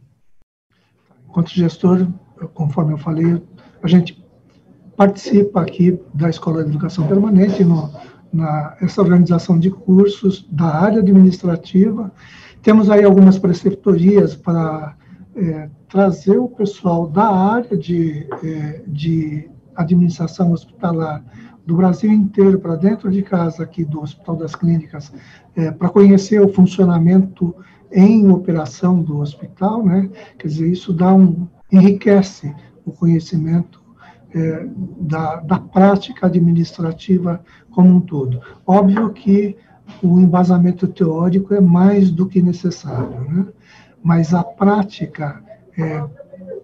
Quanto 1.29 1.51
gestor, 1.51 2.07
conforme 2.53 2.93
eu 2.93 2.99
falei, 2.99 3.43
a 3.83 3.89
gente 3.89 4.23
participa 4.95 5.63
aqui 5.63 5.99
da 6.13 6.29
Escola 6.29 6.63
de 6.63 6.71
Educação 6.71 7.07
Permanente, 7.07 7.65
no, 7.65 7.91
na, 8.37 8.77
essa 8.81 9.01
organização 9.01 9.59
de 9.59 9.71
cursos 9.71 10.47
da 10.51 10.67
área 10.67 11.01
administrativa. 11.01 12.13
Temos 12.63 12.91
aí 12.91 13.05
algumas 13.05 13.39
preceptorias 13.39 14.35
para 14.35 14.95
é, 15.35 15.69
trazer 15.89 16.39
o 16.39 16.49
pessoal 16.49 17.09
da 17.09 17.29
área 17.29 17.77
de, 17.77 18.29
é, 18.45 18.83
de 18.87 19.49
administração 19.75 20.53
hospitalar 20.53 21.25
do 21.65 21.77
Brasil 21.77 22.13
inteiro 22.13 22.61
para 22.61 22.77
dentro 22.77 23.11
de 23.11 23.23
casa 23.23 23.65
aqui 23.65 23.85
do 23.85 24.01
Hospital 24.01 24.37
das 24.37 24.55
Clínicas, 24.55 25.13
é, 25.57 25.71
para 25.71 25.89
conhecer 25.89 26.41
o 26.41 26.49
funcionamento 26.49 27.55
em 27.91 28.31
operação 28.31 29.03
do 29.03 29.19
hospital, 29.19 29.85
né? 29.85 30.09
Quer 30.39 30.49
dizer, 30.49 30.71
isso 30.71 30.93
dá 30.93 31.13
um 31.13 31.49
enriquece 31.73 32.55
o 32.85 32.93
conhecimento 32.93 33.81
é, 34.35 34.67
da, 35.01 35.37
da 35.37 35.59
prática 35.59 36.27
administrativa 36.27 37.41
como 37.71 37.97
um 37.97 38.01
todo. 38.01 38.41
Óbvio 38.67 39.11
que 39.11 39.57
o 40.03 40.19
embasamento 40.19 40.89
teórico 40.89 41.55
é 41.55 41.61
mais 41.61 42.11
do 42.11 42.27
que 42.27 42.43
necessário, 42.43 43.21
né? 43.21 43.47
mas 44.03 44.35
a 44.35 44.43
prática 44.43 45.43
é, 45.77 46.05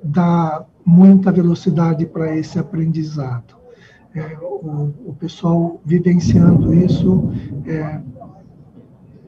dá 0.03 0.65
muita 0.85 1.31
velocidade 1.31 2.07
para 2.07 2.37
esse 2.37 2.59
aprendizado. 2.59 3.55
É, 4.15 4.37
o, 4.43 4.93
o, 5.07 5.17
pessoal 5.19 5.81
vivenciando 5.85 6.75
isso 6.75 7.33
é, 7.67 8.01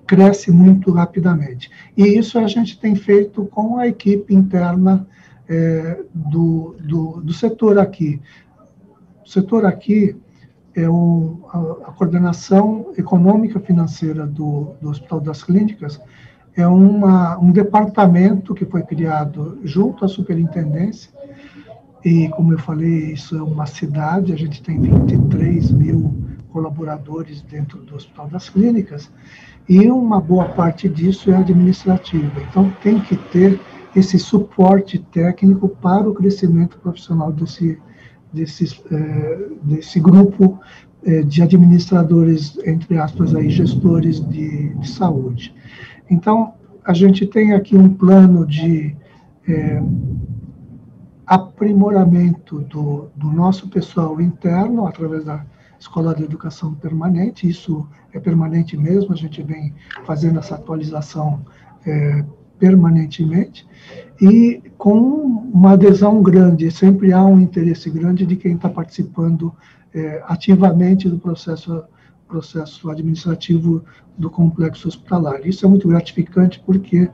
cresce 0.06 0.50
muito 0.50 0.92
rapidamente. 0.92 1.70
E 1.96 2.04
isso 2.04 2.38
a 2.38 2.46
gente 2.46 2.78
tem 2.78 2.94
feito 2.94 3.46
com 3.46 3.78
a 3.78 3.88
equipe 3.88 4.34
interna 4.34 5.06
é, 5.48 6.02
do, 6.12 6.76
do, 6.80 7.20
do, 7.20 7.32
setor 7.32 7.78
aqui. 7.78 8.20
O 9.24 9.28
setor 9.28 9.64
aqui 9.64 10.16
é 10.74 10.88
um, 10.88 11.40
a, 11.48 11.58
a 11.88 11.92
coordenação 11.92 12.92
econômica 12.96 13.60
financeira 13.60 14.26
do, 14.26 14.74
do 14.80 14.90
Hospital 14.90 15.20
das 15.20 15.42
Clínicas 15.42 16.00
é 16.56 16.66
uma, 16.66 17.38
um 17.38 17.50
departamento 17.50 18.54
que 18.54 18.64
foi 18.64 18.82
criado 18.82 19.58
junto 19.64 20.04
à 20.04 20.08
superintendência, 20.08 21.10
e 22.04 22.28
como 22.28 22.52
eu 22.52 22.58
falei, 22.58 23.12
isso 23.12 23.36
é 23.36 23.42
uma 23.42 23.66
cidade, 23.66 24.32
a 24.32 24.36
gente 24.36 24.62
tem 24.62 24.80
23 24.80 25.70
mil 25.70 26.22
colaboradores 26.50 27.42
dentro 27.42 27.78
do 27.78 27.96
Hospital 27.96 28.28
das 28.28 28.48
Clínicas, 28.48 29.10
e 29.68 29.90
uma 29.90 30.20
boa 30.20 30.44
parte 30.50 30.88
disso 30.88 31.30
é 31.30 31.36
administrativa. 31.36 32.40
Então, 32.48 32.70
tem 32.82 33.00
que 33.00 33.16
ter 33.16 33.58
esse 33.94 34.18
suporte 34.18 34.98
técnico 34.98 35.68
para 35.68 36.08
o 36.08 36.14
crescimento 36.14 36.78
profissional 36.78 37.32
desse, 37.32 37.78
desse, 38.32 38.82
é, 38.90 39.48
desse 39.62 40.00
grupo 40.00 40.60
é, 41.04 41.22
de 41.22 41.42
administradores, 41.42 42.58
entre 42.64 42.98
aspas, 42.98 43.34
aí, 43.34 43.50
gestores 43.50 44.20
de, 44.28 44.74
de 44.74 44.88
saúde. 44.88 45.54
Então, 46.10 46.54
a 46.84 46.92
gente 46.92 47.26
tem 47.26 47.52
aqui 47.52 47.76
um 47.76 47.88
plano 47.88 48.46
de 48.46 48.96
é, 49.48 49.82
aprimoramento 51.26 52.60
do, 52.60 53.08
do 53.14 53.30
nosso 53.30 53.68
pessoal 53.68 54.20
interno, 54.20 54.86
através 54.86 55.24
da 55.24 55.44
Escola 55.78 56.14
de 56.14 56.24
Educação 56.24 56.74
Permanente, 56.74 57.48
isso 57.48 57.86
é 58.12 58.18
permanente 58.18 58.76
mesmo, 58.76 59.12
a 59.12 59.16
gente 59.16 59.42
vem 59.42 59.74
fazendo 60.06 60.38
essa 60.38 60.54
atualização 60.54 61.44
é, 61.86 62.24
permanentemente, 62.58 63.66
e 64.20 64.62
com 64.78 64.98
uma 65.52 65.72
adesão 65.72 66.22
grande, 66.22 66.70
sempre 66.70 67.12
há 67.12 67.24
um 67.24 67.40
interesse 67.40 67.90
grande 67.90 68.24
de 68.24 68.36
quem 68.36 68.54
está 68.54 68.68
participando 68.68 69.52
é, 69.92 70.22
ativamente 70.26 71.08
do 71.08 71.18
processo 71.18 71.84
processo 72.26 72.90
administrativo 72.90 73.84
do 74.16 74.30
complexo 74.30 74.88
hospitalar. 74.88 75.46
Isso 75.46 75.64
é 75.64 75.68
muito 75.68 75.86
gratificante 75.86 76.60
porque 76.64 77.08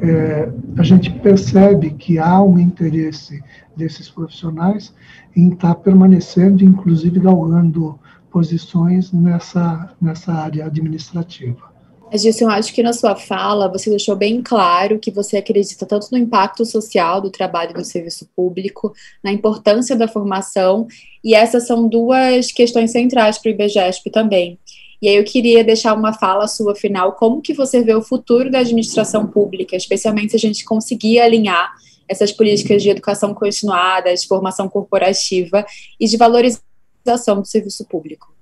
é, 0.00 0.52
a 0.76 0.82
gente 0.82 1.10
percebe 1.10 1.90
que 1.90 2.18
há 2.18 2.42
um 2.42 2.58
interesse 2.58 3.42
desses 3.76 4.10
profissionais 4.10 4.94
em 5.34 5.50
estar 5.50 5.76
permanecendo, 5.76 6.64
inclusive 6.64 7.20
galgando 7.20 7.98
posições 8.30 9.12
nessa, 9.12 9.94
nessa 10.00 10.32
área 10.32 10.66
administrativa. 10.66 11.75
Gilson, 12.14 12.44
eu 12.44 12.50
acho 12.50 12.72
que 12.72 12.82
na 12.82 12.92
sua 12.92 13.16
fala 13.16 13.68
você 13.68 13.90
deixou 13.90 14.14
bem 14.14 14.40
claro 14.40 14.98
que 14.98 15.10
você 15.10 15.36
acredita 15.36 15.84
tanto 15.84 16.08
no 16.12 16.18
impacto 16.18 16.64
social 16.64 17.20
do 17.20 17.30
trabalho 17.30 17.74
do 17.74 17.84
serviço 17.84 18.28
público, 18.34 18.94
na 19.22 19.32
importância 19.32 19.96
da 19.96 20.06
formação, 20.06 20.86
e 21.22 21.34
essas 21.34 21.66
são 21.66 21.88
duas 21.88 22.52
questões 22.52 22.92
centrais 22.92 23.38
para 23.38 23.50
o 23.50 23.52
IBGESP 23.52 24.10
também. 24.10 24.58
E 25.02 25.08
aí 25.08 25.16
eu 25.16 25.24
queria 25.24 25.62
deixar 25.62 25.94
uma 25.94 26.12
fala 26.12 26.48
sua 26.48 26.74
final, 26.74 27.12
como 27.12 27.42
que 27.42 27.52
você 27.52 27.82
vê 27.82 27.94
o 27.94 28.02
futuro 28.02 28.50
da 28.50 28.60
administração 28.60 29.26
pública, 29.26 29.76
especialmente 29.76 30.30
se 30.30 30.36
a 30.36 30.40
gente 30.40 30.64
conseguir 30.64 31.20
alinhar 31.20 31.74
essas 32.08 32.32
políticas 32.32 32.82
de 32.82 32.88
educação 32.88 33.34
continuada, 33.34 34.14
de 34.14 34.26
formação 34.26 34.68
corporativa 34.68 35.66
e 35.98 36.06
de 36.06 36.16
valorização 36.16 37.40
do 37.40 37.46
serviço 37.46 37.84
público. 37.84 38.35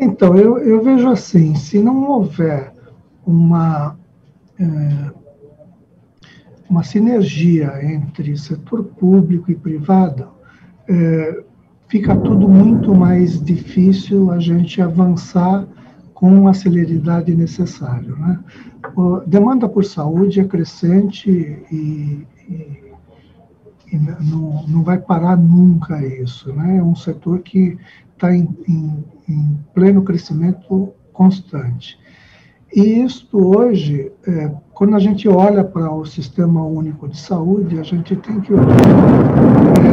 Então, 0.00 0.34
eu, 0.34 0.56
eu 0.58 0.82
vejo 0.82 1.08
assim, 1.08 1.54
se 1.54 1.78
não 1.78 2.08
houver 2.08 2.72
uma, 3.26 3.98
é, 4.58 5.10
uma 6.68 6.82
sinergia 6.82 7.84
entre 7.84 8.34
setor 8.38 8.84
público 8.84 9.50
e 9.50 9.54
privado, 9.54 10.28
é, 10.88 11.44
fica 11.86 12.16
tudo 12.16 12.48
muito 12.48 12.94
mais 12.94 13.44
difícil 13.44 14.30
a 14.30 14.38
gente 14.38 14.80
avançar 14.80 15.68
com 16.14 16.48
a 16.48 16.54
celeridade 16.54 17.34
necessária. 17.34 18.14
Né? 18.16 18.40
Demanda 19.26 19.68
por 19.68 19.84
saúde 19.84 20.40
é 20.40 20.44
crescente 20.44 21.30
e, 21.30 22.26
e, 22.48 22.92
e 23.92 23.98
não, 23.98 24.66
não 24.66 24.82
vai 24.82 24.98
parar 24.98 25.36
nunca 25.36 26.02
isso. 26.06 26.52
Né? 26.54 26.78
É 26.78 26.82
um 26.82 26.94
setor 26.94 27.40
que 27.40 27.76
está 28.20 28.36
em, 28.36 28.46
em, 28.68 29.04
em 29.26 29.58
pleno 29.72 30.02
crescimento 30.02 30.92
constante. 31.10 31.98
E 32.72 33.02
isto 33.02 33.56
hoje, 33.56 34.12
é, 34.26 34.52
quando 34.72 34.94
a 34.94 35.00
gente 35.00 35.26
olha 35.26 35.64
para 35.64 35.90
o 35.90 36.04
Sistema 36.04 36.62
Único 36.62 37.08
de 37.08 37.18
Saúde, 37.18 37.80
a 37.80 37.82
gente 37.82 38.14
tem 38.14 38.40
que 38.40 38.52
olhar 38.52 38.76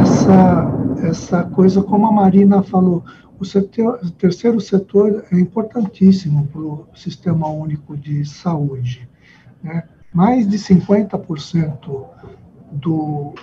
essa, 0.00 0.72
essa 1.02 1.44
coisa, 1.44 1.82
como 1.82 2.06
a 2.06 2.12
Marina 2.12 2.62
falou, 2.62 3.02
o, 3.40 3.44
setor, 3.44 3.98
terceiro 4.18 4.60
setor 4.60 5.24
é 5.32 5.40
importantíssimo 5.40 6.46
para 6.52 6.60
o 6.60 6.86
Sistema 6.94 7.48
Único 7.48 7.96
de 7.96 8.24
Saúde. 8.24 9.08
Né? 9.62 9.82
Mais 10.12 10.48
de 10.48 10.56
50% 10.56 12.04
do, 12.72 13.34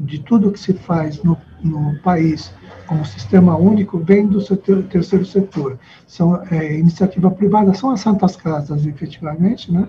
de 0.00 0.18
tudo 0.20 0.50
que 0.50 0.58
se 0.58 0.72
faz 0.72 1.22
no, 1.22 1.36
no 1.62 1.96
país 2.00 2.52
como 2.86 3.04
sistema 3.04 3.56
único 3.56 3.98
vem 3.98 4.26
do 4.26 4.40
setor, 4.40 4.82
terceiro 4.84 5.24
setor. 5.24 5.78
São 6.06 6.42
é, 6.50 6.78
iniciativa 6.78 7.30
privada, 7.30 7.74
são 7.74 7.90
as 7.90 8.00
santas 8.00 8.36
casas, 8.36 8.86
efetivamente, 8.86 9.72
né? 9.72 9.88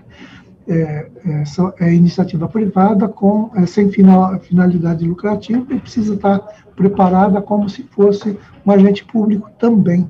É, 0.67 1.07
é, 1.25 1.85
é 1.85 1.93
iniciativa 1.93 2.47
privada 2.47 3.07
com 3.07 3.51
é, 3.55 3.67
sem 3.67 3.91
final, 3.91 4.39
finalidade 4.39 5.07
lucrativa 5.07 5.63
e 5.71 5.79
precisa 5.79 6.15
estar 6.15 6.39
preparada 6.75 7.39
como 7.39 7.69
se 7.69 7.83
fosse 7.83 8.35
um 8.65 8.71
agente 8.71 9.05
público 9.05 9.49
também. 9.59 10.09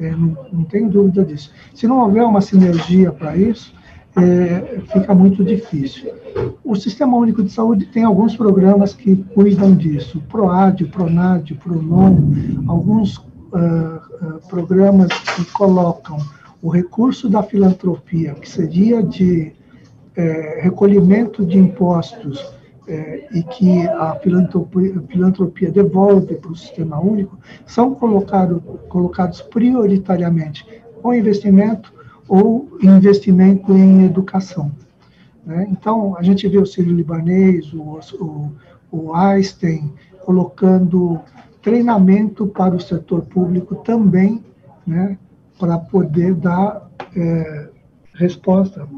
É, 0.00 0.10
não, 0.12 0.36
não 0.50 0.64
tenho 0.64 0.88
dúvida 0.88 1.24
disso. 1.24 1.52
Se 1.74 1.86
não 1.86 1.98
houver 1.98 2.22
uma 2.24 2.40
sinergia 2.40 3.12
para 3.12 3.36
isso, 3.36 3.74
é, 4.16 4.80
fica 4.92 5.14
muito 5.14 5.44
difícil. 5.44 6.12
O 6.64 6.74
Sistema 6.74 7.16
Único 7.16 7.42
de 7.42 7.50
Saúde 7.50 7.86
tem 7.86 8.04
alguns 8.04 8.36
programas 8.36 8.94
que 8.94 9.16
cuidam 9.34 9.74
disso, 9.74 10.18
o 10.18 10.22
PROAD, 10.22 10.84
PRONAD, 10.86 11.54
PRONOM, 11.54 12.18
alguns 12.68 13.16
uh, 13.16 13.22
uh, 13.54 14.48
programas 14.48 15.08
que 15.34 15.44
colocam 15.52 16.18
o 16.60 16.68
recurso 16.68 17.28
da 17.28 17.42
filantropia, 17.42 18.34
que 18.34 18.48
seria 18.48 19.02
de 19.02 19.52
é, 20.14 20.60
recolhimento 20.62 21.44
de 21.44 21.58
impostos 21.58 22.54
é, 22.86 23.26
e 23.32 23.42
que 23.42 23.86
a 23.88 24.14
filantropia, 24.16 24.96
a 24.96 25.02
filantropia 25.10 25.70
devolve 25.72 26.36
para 26.36 26.50
o 26.50 26.56
sistema 26.56 27.00
único, 27.00 27.38
são 27.66 27.94
colocado, 27.94 28.60
colocados 28.88 29.40
prioritariamente 29.42 30.64
com 31.00 31.12
investimento 31.12 31.92
ou 32.32 32.66
investimento 32.82 33.74
em 33.74 34.06
educação. 34.06 34.72
Né? 35.44 35.68
Então, 35.70 36.16
a 36.16 36.22
gente 36.22 36.48
vê 36.48 36.56
o 36.56 36.64
Sírio 36.64 36.96
Libanês, 36.96 37.70
o, 37.74 38.00
o, 38.18 38.52
o 38.90 39.14
Einstein, 39.14 39.92
colocando 40.24 41.20
treinamento 41.60 42.46
para 42.46 42.74
o 42.74 42.80
setor 42.80 43.20
público 43.26 43.74
também, 43.74 44.42
né, 44.86 45.18
para 45.58 45.76
poder 45.76 46.34
dar 46.34 46.90
é, 47.14 47.68
resposta 48.14 48.88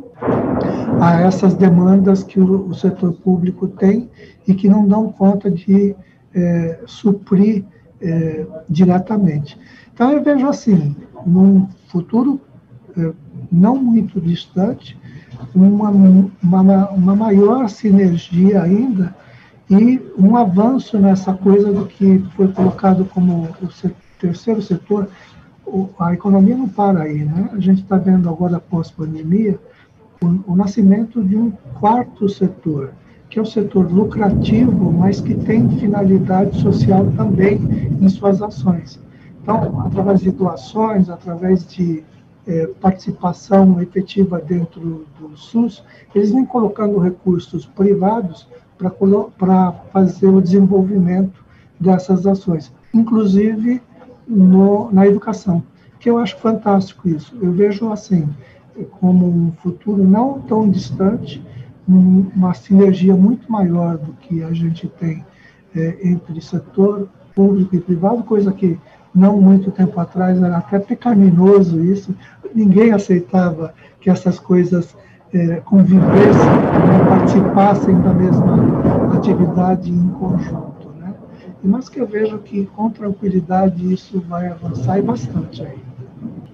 a 1.00 1.21
essas 1.23 1.55
demandas 1.55 2.23
que 2.23 2.38
o, 2.38 2.69
o, 2.69 2.75
setor 2.75 3.14
público 3.14 3.67
tem 3.67 4.09
e 4.47 4.55
que 4.55 4.69
não 4.69 4.87
dão 4.87 5.11
conta 5.11 5.50
de 5.50 5.97
é, 6.33 6.79
suprir 6.87 7.64
é, 8.00 8.47
diretamente. 8.69 9.59
Então, 9.93 10.12
eu 10.12 10.23
vejo 10.23 10.47
assim, 10.47 10.95
num 11.26 11.67
futuro 11.88 12.41
é, 12.97 13.12
não 13.51 13.77
muito 13.77 14.21
distante, 14.21 14.99
uma, 15.55 15.91
uma, 15.91 16.89
uma 16.91 17.17
maior 17.17 17.69
sinergia 17.69 18.63
ainda 18.63 19.15
e 19.71 20.01
um 20.19 20.37
avanço 20.37 20.99
nessa 20.99 21.33
coisa 21.33 21.73
do 21.73 21.87
que 21.87 22.19
foi 22.37 22.49
colocado 22.49 23.05
como 23.07 23.45
o 23.45 23.69
terceiro 24.19 24.63
setor. 24.63 25.09
A 25.99 26.13
economia 26.13 26.57
não 26.57 26.69
para 26.69 27.03
aí, 27.03 27.25
né? 27.25 27.51
A 27.53 27.59
gente 27.59 27.83
está 27.83 27.97
vendo 27.97 28.29
agora, 28.29 28.61
pós-pandemia, 28.61 29.59
o, 30.23 30.53
o 30.53 30.57
nascimento 30.57 31.23
de 31.23 31.37
um 31.37 31.51
quarto 31.81 32.29
setor, 32.29 32.93
que 33.31 33.39
é 33.39 33.43
o 33.43 33.47
setor 33.47 33.91
lucrativo, 33.91 34.93
mas 34.93 35.21
que 35.21 35.35
tem 35.35 35.69
finalidade 35.79 36.61
social 36.61 37.07
também 37.17 37.59
em 38.01 38.09
suas 38.09 38.43
ações. 38.43 39.01
Então, 39.43 39.81
através 39.81 40.21
de 40.21 40.31
doações, 40.31 41.09
através 41.09 41.67
de 41.67 42.05
é, 42.47 42.67
participação 42.81 43.81
efetiva 43.81 44.41
dentro 44.41 45.07
do 45.19 45.37
SUS, 45.37 45.83
eles 46.15 46.31
vêm 46.31 46.45
colocando 46.45 46.99
recursos 46.99 47.67
privados 47.67 48.47
para 48.77 49.73
fazer 49.93 50.27
o 50.27 50.43
desenvolvimento 50.43 51.45
dessas 51.79 52.27
ações, 52.27 52.73
inclusive 52.93 53.81
no, 54.27 54.91
na 54.93 55.07
educação, 55.07 55.63
que 55.99 56.11
eu 56.11 56.19
acho 56.19 56.37
fantástico 56.39 57.09
isso. 57.09 57.37
Eu 57.41 57.53
vejo 57.53 57.91
assim, 57.91 58.29
como 59.01 59.27
um 59.27 59.53
futuro 59.63 60.03
não 60.05 60.41
tão 60.41 60.69
distante, 60.69 61.45
um, 61.89 62.27
uma 62.35 62.55
sinergia 62.55 63.15
muito 63.15 63.51
maior 63.51 63.97
do 63.97 64.13
que 64.15 64.43
a 64.43 64.53
gente 64.53 64.89
tem 64.89 65.25
é, 65.75 65.99
entre 66.03 66.41
setor 66.41 67.09
público 67.35 67.75
e 67.75 67.80
privado, 67.80 68.23
coisa 68.23 68.52
que 68.52 68.78
não 69.15 69.41
muito 69.41 69.71
tempo 69.71 69.99
atrás 70.00 70.43
era 70.43 70.59
até 70.59 70.79
pecaminoso 70.79 71.83
isso, 71.85 72.15
ninguém 72.55 72.93
aceitava 72.93 73.73
que 74.00 74.11
essas 74.11 74.39
coisas 74.39 74.97
é, 75.33 75.57
convivessem, 75.57 76.47
né, 76.87 77.05
participassem 77.09 78.00
da 78.00 78.13
mesma 78.13 79.15
atividade 79.17 79.91
em 79.91 80.09
conjunto. 80.11 80.89
Né? 80.99 81.15
Mas 81.63 81.89
que 81.89 82.00
eu 82.00 82.07
vejo 82.07 82.39
que 82.39 82.67
com 82.67 82.91
tranquilidade 82.91 83.93
isso 83.93 84.21
vai 84.21 84.49
avançar 84.49 84.99
e 84.99 85.03
bastante 85.03 85.63
aí. 85.63 85.79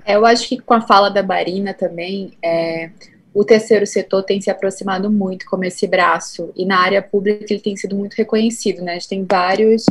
É, 0.04 0.16
eu 0.16 0.24
acho 0.24 0.48
que 0.48 0.58
com 0.58 0.74
a 0.74 0.80
fala 0.80 1.10
da 1.10 1.22
Barina 1.22 1.74
também, 1.74 2.32
é, 2.42 2.90
o 3.32 3.44
terceiro 3.44 3.86
setor 3.86 4.22
tem 4.22 4.40
se 4.40 4.50
aproximado 4.50 5.10
muito 5.10 5.46
como 5.46 5.64
esse 5.64 5.86
braço, 5.86 6.50
e 6.56 6.64
na 6.64 6.78
área 6.80 7.02
pública 7.02 7.46
ele 7.50 7.60
tem 7.60 7.76
sido 7.76 7.94
muito 7.94 8.14
reconhecido, 8.14 8.82
né? 8.82 8.92
A 8.92 8.94
gente 8.94 9.08
tem 9.08 9.26
vários 9.28 9.84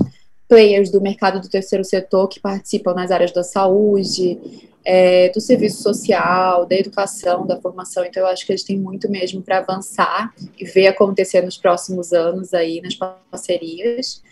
players 0.50 0.90
do 0.90 1.00
mercado 1.00 1.40
do 1.40 1.48
terceiro 1.48 1.86
setor 1.86 2.28
que 2.28 2.40
participam 2.40 2.96
nas 2.96 3.12
áreas 3.12 3.32
da 3.32 3.44
saúde, 3.44 4.40
é, 4.84 5.30
do 5.30 5.40
serviço 5.40 5.84
social, 5.84 6.66
da 6.66 6.76
educação, 6.76 7.46
da 7.46 7.62
formação. 7.62 8.04
Então, 8.04 8.24
eu 8.24 8.28
acho 8.28 8.46
que 8.46 8.52
eles 8.52 8.64
têm 8.64 8.78
muito 8.78 9.10
mesmo 9.10 9.44
para 9.44 9.60
avançar 9.60 10.34
e 10.58 10.66
ver 10.66 10.88
acontecer 10.88 11.42
nos 11.44 11.56
próximos 11.56 12.12
anos 12.12 12.54
aí 12.54 12.82
nas 12.82 12.96
parcerias. 12.96 14.24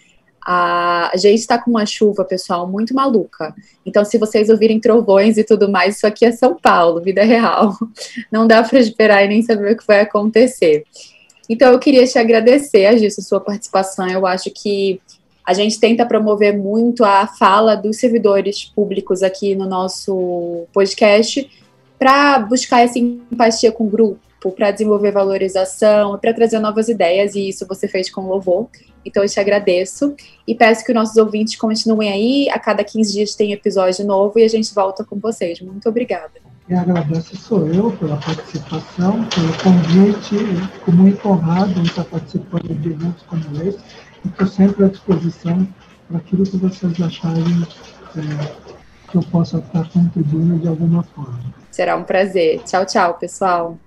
A 0.50 1.12
gente 1.16 1.40
está 1.40 1.62
com 1.62 1.70
uma 1.70 1.86
chuva, 1.86 2.24
pessoal, 2.24 2.68
muito 2.68 2.96
maluca. 2.96 3.54
Então, 3.86 4.04
se 4.04 4.18
vocês 4.18 4.50
ouvirem 4.50 4.80
trovões 4.80 5.38
e 5.38 5.44
tudo 5.44 5.70
mais, 5.70 5.98
isso 5.98 6.08
aqui 6.08 6.26
é 6.26 6.32
São 6.32 6.56
Paulo, 6.56 7.02
vida 7.02 7.24
real. 7.24 7.78
Não 8.32 8.48
dá 8.48 8.64
para 8.64 8.80
esperar 8.80 9.24
e 9.24 9.28
nem 9.28 9.42
saber 9.44 9.74
o 9.74 9.78
que 9.78 9.86
vai 9.86 10.00
acontecer. 10.00 10.86
Então, 11.50 11.72
eu 11.72 11.80
queria 11.80 12.08
te 12.08 12.18
agradecer, 12.18 12.86
Agilson, 12.88 13.22
sua 13.22 13.40
participação. 13.40 14.08
Eu 14.10 14.26
acho 14.26 14.50
que 14.50 15.00
a 15.48 15.54
gente 15.54 15.80
tenta 15.80 16.06
promover 16.06 16.58
muito 16.58 17.06
a 17.06 17.26
fala 17.26 17.74
dos 17.74 17.96
servidores 17.96 18.66
públicos 18.66 19.24
aqui 19.24 19.56
no 19.56 19.66
nosso 19.66 20.66
podcast 20.74 21.50
para 21.98 22.40
buscar 22.40 22.82
essa 22.82 23.00
empatia 23.00 23.72
com 23.72 23.86
o 23.86 23.90
grupo, 23.90 24.52
para 24.52 24.72
desenvolver 24.72 25.12
valorização, 25.12 26.20
para 26.20 26.34
trazer 26.34 26.60
novas 26.60 26.90
ideias, 26.90 27.34
e 27.34 27.48
isso 27.48 27.66
você 27.66 27.88
fez 27.88 28.10
com 28.12 28.28
louvor. 28.28 28.68
Então 29.06 29.24
eu 29.24 29.30
te 29.30 29.40
agradeço 29.40 30.14
e 30.46 30.54
peço 30.54 30.84
que 30.84 30.94
nossos 30.94 31.16
ouvintes 31.16 31.56
continuem 31.56 32.12
aí. 32.12 32.50
A 32.50 32.60
cada 32.60 32.84
15 32.84 33.14
dias 33.14 33.34
tem 33.34 33.54
episódio 33.54 34.06
novo 34.06 34.38
e 34.38 34.44
a 34.44 34.50
gente 34.50 34.76
volta 34.76 35.06
com 35.06 35.18
vocês. 35.18 35.62
Muito 35.62 35.88
obrigada. 35.88 36.34
E 36.68 36.74
agradeço 36.74 37.38
sou 37.38 37.66
eu 37.70 37.90
pela 37.94 38.18
participação, 38.18 39.24
pelo 39.30 39.54
convite. 39.64 40.36
fico 40.74 40.92
muito 40.92 41.26
honrado 41.26 41.80
em 41.80 41.84
estar 41.84 42.04
participando 42.04 42.68
de 42.68 42.90
eventos 42.90 43.24
como 43.24 43.42
esse 43.64 43.80
estou 44.26 44.48
sempre 44.48 44.86
à 44.86 44.88
disposição 44.88 45.68
para 46.08 46.18
aquilo 46.18 46.44
que 46.44 46.58
vocês 46.58 47.02
acharem 47.02 47.68
é, 48.16 48.78
que 49.10 49.18
eu 49.18 49.22
possa 49.24 49.58
estar 49.60 49.90
contribuindo 49.90 50.60
de 50.60 50.68
alguma 50.68 51.04
forma. 51.04 51.40
Será 51.72 51.96
um 51.96 52.04
prazer. 52.04 52.62
Tchau, 52.64 52.86
tchau, 52.86 53.14
pessoal. 53.16 53.78